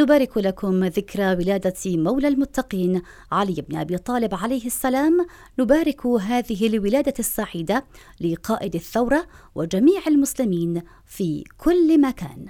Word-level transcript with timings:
نبارك 0.00 0.38
لكم 0.38 0.84
ذكرى 0.84 1.32
ولادة 1.32 1.74
مولى 1.86 2.28
المتقين 2.28 3.02
علي 3.32 3.64
بن 3.68 3.76
أبي 3.76 3.98
طالب 3.98 4.34
عليه 4.34 4.66
السلام. 4.66 5.26
نبارك 5.58 6.06
هذه 6.06 6.66
الولادة 6.66 7.14
السعيدة 7.18 7.84
لقائد 8.20 8.74
الثورة 8.74 9.26
وجميع 9.54 10.00
المسلمين 10.06 10.82
في 11.06 11.44
كل 11.58 12.00
مكان. 12.00 12.46